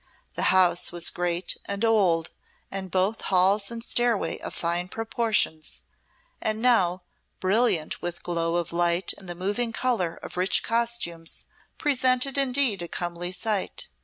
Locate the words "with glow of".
8.01-8.73